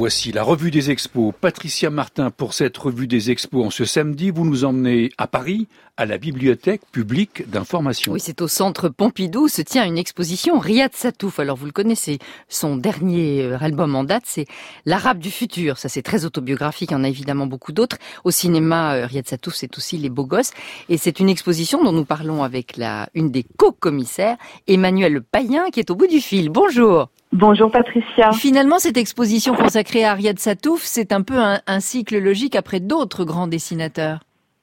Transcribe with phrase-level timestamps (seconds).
[0.00, 1.34] Voici la revue des expos.
[1.38, 5.68] Patricia Martin, pour cette revue des expos en ce samedi, vous nous emmenez à Paris,
[5.98, 8.12] à la Bibliothèque publique d'information.
[8.12, 11.38] Oui, c'est au centre Pompidou se tient une exposition Riyad Satouf.
[11.38, 12.18] Alors vous le connaissez,
[12.48, 14.46] son dernier euh, album en date, c'est
[14.86, 15.76] L'Arabe du futur.
[15.76, 17.98] Ça c'est très autobiographique, il y en a évidemment beaucoup d'autres.
[18.24, 20.52] Au cinéma, euh, Riyad Satouf, c'est aussi Les Beaux Gosses.
[20.88, 25.80] Et c'est une exposition dont nous parlons avec la, une des co-commissaires, Emmanuel Payen, qui
[25.80, 26.48] est au bout du fil.
[26.48, 27.10] Bonjour.
[27.32, 28.32] Bonjour Patricia.
[28.32, 33.24] Finalement, cette exposition consacrée à Ariad Satouf, c'est un peu un, cycle logique après d'autres
[33.24, 34.18] grands dessinateurs.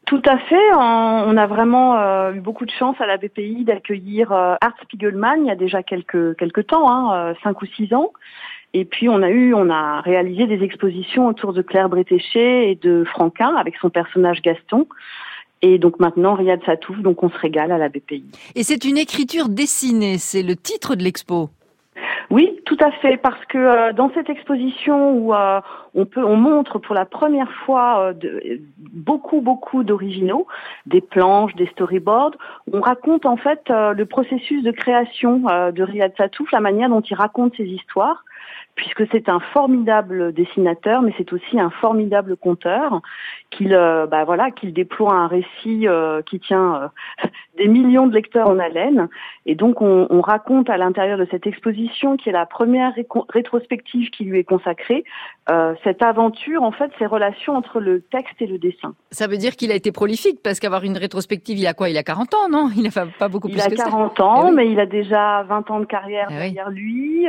[0.05, 0.73] Tout à fait.
[0.75, 5.43] On a vraiment euh, eu beaucoup de chance à la BPI d'accueillir euh, Art Spiegelman
[5.43, 8.11] il y a déjà quelques quelques temps, hein, euh, cinq ou six ans.
[8.73, 12.75] Et puis on a eu, on a réalisé des expositions autour de Claire Bretéché et
[12.75, 14.87] de Franquin avec son personnage Gaston.
[15.61, 18.25] Et donc maintenant Riyad Satouf, donc on se régale à la BPI.
[18.55, 21.49] Et c'est une écriture dessinée, c'est le titre de l'expo.
[22.29, 25.61] Oui, tout à fait, parce que euh, dans cette exposition où euh,
[25.93, 30.45] on montre pour la première fois euh, beaucoup, beaucoup d'originaux,
[30.85, 32.35] des planches, des storyboards.
[32.73, 37.15] On raconte en fait le processus de création de Riyad Satouf, la manière dont il
[37.15, 38.23] raconte ses histoires
[38.77, 43.01] puisque c'est un formidable dessinateur, mais c'est aussi un formidable conteur,
[43.49, 46.91] qu'il euh, bah voilà, qu'il déploie un récit euh, qui tient
[47.23, 49.09] euh, des millions de lecteurs en haleine.
[49.47, 52.93] Et donc on, on raconte à l'intérieur de cette exposition, qui est la première
[53.29, 55.03] rétrospective qui lui est consacrée,
[55.83, 58.93] cette aventure, en fait, ces relations entre le texte et le dessin.
[59.11, 61.89] Ça veut dire qu'il a été prolifique, parce qu'avoir une rétrospective, il a quoi?
[61.89, 62.69] Il a 40 ans, non?
[62.75, 63.69] Il a pas beaucoup plus que ça.
[63.71, 66.69] Il a 40 ans, eh mais il a déjà 20 ans de carrière eh derrière
[66.69, 67.27] lui.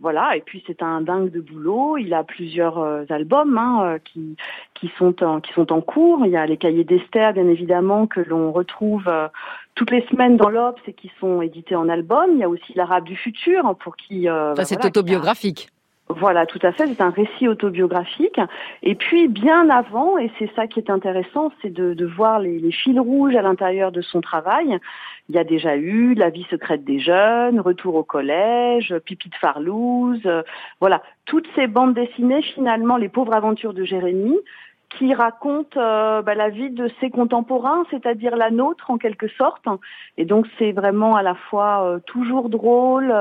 [0.00, 1.96] Voilà, et puis c'est un dingue de boulot.
[1.96, 4.36] Il a plusieurs euh, albums hein, euh, qui
[4.74, 6.24] qui sont en qui sont en cours.
[6.24, 9.26] Il y a les Cahiers d'Esther, bien évidemment, que l'on retrouve euh,
[9.74, 12.30] toutes les semaines dans l'Obs et qui sont édités en album.
[12.34, 14.26] Il y a aussi l'Arabe du futur hein, pour qui.
[14.26, 15.68] Ça bah, c'est autobiographique.
[16.10, 16.86] Voilà, tout à fait.
[16.86, 18.40] C'est un récit autobiographique.
[18.82, 22.98] Et puis, bien avant, et c'est ça qui est intéressant, c'est de, voir les, fils
[22.98, 24.78] rouges à l'intérieur de son travail.
[25.28, 29.34] Il y a déjà eu La vie secrète des jeunes, Retour au collège, Pipi de
[29.34, 30.42] Farlouse, euh,
[30.80, 31.02] voilà.
[31.26, 34.38] Toutes ces bandes dessinées, finalement, Les pauvres aventures de Jérémie,
[34.96, 39.66] qui racontent euh, bah, la vie de ses contemporains, c'est-à-dire la nôtre en quelque sorte.
[40.16, 43.14] Et donc c'est vraiment à la fois euh, toujours drôle,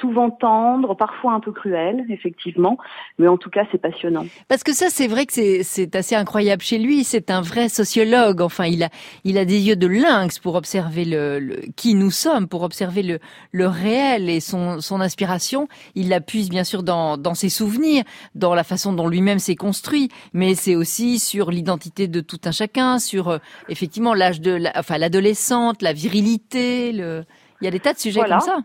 [0.00, 2.78] souvent tendre, parfois un peu cruel, effectivement,
[3.18, 4.26] mais en tout cas c'est passionnant.
[4.48, 8.40] Parce que ça c'est vrai que c'est assez incroyable chez lui, c'est un vrai sociologue,
[8.40, 8.88] enfin il a,
[9.24, 13.18] il a des yeux de lynx pour observer le, qui nous sommes, pour observer le,
[13.52, 18.04] le réel et son, son inspiration, il la puise bien sûr dans, dans ses souvenirs,
[18.34, 22.52] dans la façon dont lui-même s'est construit, mais c'est aussi sur l'identité de tout un
[22.52, 27.24] chacun, sur euh, effectivement l'âge de, la, enfin l'adolescente, la virilité, le...
[27.60, 28.58] il y a des tas de sujets comme ça.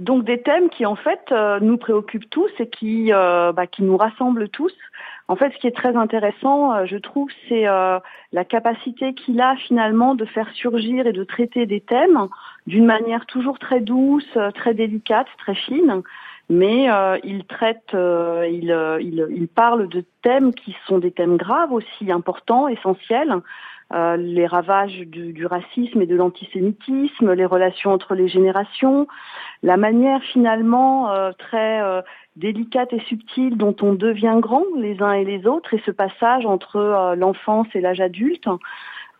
[0.00, 3.82] Donc des thèmes qui en fait euh, nous préoccupent tous et qui, euh, bah, qui
[3.82, 4.72] nous rassemblent tous.
[5.28, 9.56] En fait, ce qui est très intéressant, euh, je trouve, c'est la capacité qu'il a
[9.56, 12.28] finalement de faire surgir et de traiter des thèmes
[12.66, 16.02] d'une manière toujours très douce, très délicate, très fine.
[16.52, 16.88] Mais
[17.22, 22.66] il traite, il, il, il parle de thèmes qui sont des thèmes graves aussi, importants,
[22.66, 23.40] essentiels.
[23.92, 29.08] Euh, les ravages du, du, racisme et de l'antisémitisme, les relations entre les générations,
[29.64, 32.00] la manière finalement euh, très euh,
[32.36, 36.46] délicate et subtile dont on devient grand les uns et les autres, et ce passage
[36.46, 38.48] entre l'enfance et l'âge adulte.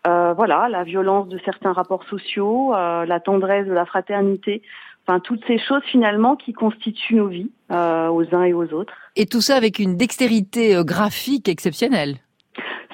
[0.04, 4.62] Voilà, la violence de certains rapports sociaux, la tendresse de la fraternité,
[5.06, 8.94] enfin toutes ces choses finalement qui constituent nos vies aux uns et aux autres.
[9.16, 12.16] Et tout ça avec une dextérité graphique exceptionnelle.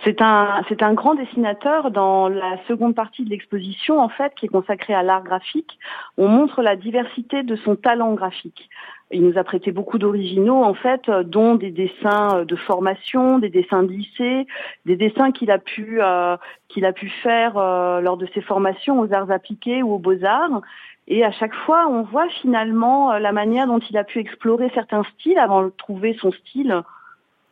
[0.05, 1.91] C'est un, c'est un grand dessinateur.
[1.91, 5.79] Dans la seconde partie de l'exposition, en fait, qui est consacrée à l'art graphique,
[6.17, 8.69] on montre la diversité de son talent graphique.
[9.13, 13.85] Il nous a prêté beaucoup d'originaux, en fait, dont des dessins de formation, des dessins
[13.85, 14.47] de lycée,
[14.85, 16.37] des dessins qu'il a pu euh,
[16.69, 20.25] qu'il a pu faire euh, lors de ses formations aux arts appliqués ou aux beaux
[20.25, 20.61] arts.
[21.09, 24.71] Et à chaque fois, on voit finalement euh, la manière dont il a pu explorer
[24.75, 26.83] certains styles avant de trouver son style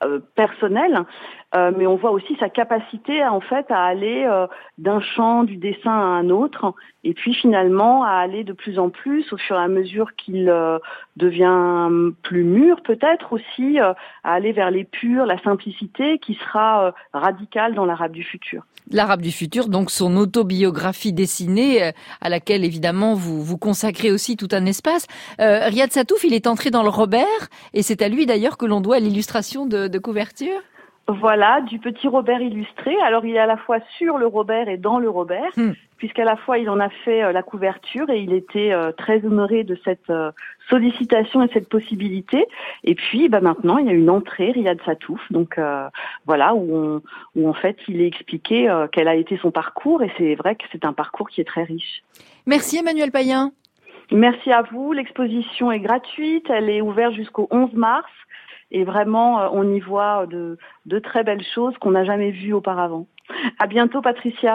[0.04, 1.04] euh, personnel,
[1.54, 4.46] euh, mais on voit aussi sa capacité en fait à aller euh,
[4.78, 6.74] d'un champ du dessin à un autre,
[7.04, 10.52] et puis finalement à aller de plus en plus au fur et à mesure qu'il
[11.16, 17.74] devient plus mûr, peut-être aussi à aller vers les purs, la simplicité qui sera radicale
[17.74, 18.64] dans l'arabe du futur.
[18.90, 24.48] L'arabe du futur, donc son autobiographie dessinée, à laquelle évidemment vous vous consacrez aussi tout
[24.52, 25.06] un espace.
[25.38, 27.24] Riyad Satouf, il est entré dans le Robert,
[27.74, 30.60] et c'est à lui d'ailleurs que l'on doit l'illustration de de couverture
[31.06, 32.96] Voilà, du petit Robert illustré.
[33.02, 35.72] Alors il est à la fois sur le Robert et dans le Robert, hmm.
[35.98, 39.22] puisqu'à la fois il en a fait euh, la couverture et il était euh, très
[39.22, 40.32] honoré de cette euh,
[40.70, 42.46] sollicitation et cette possibilité.
[42.84, 45.60] Et puis bah, maintenant il y a une entrée Riyad Satouf, donc
[46.24, 47.02] voilà où,
[47.36, 50.64] où en fait il est expliqué quel a été son parcours et c'est vrai que
[50.72, 52.02] c'est un parcours qui est très riche.
[52.46, 53.52] Merci Emmanuel Payen.
[54.10, 54.92] Merci à vous.
[54.92, 58.10] L'exposition est gratuite, elle est ouverte jusqu'au 11 mars.
[58.74, 62.52] Et vraiment, euh, on y voit de, de très belles choses qu'on n'a jamais vues
[62.52, 63.06] auparavant.
[63.60, 64.52] À bientôt, Patricia.